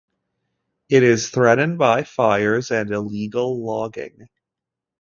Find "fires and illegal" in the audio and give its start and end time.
2.05-3.63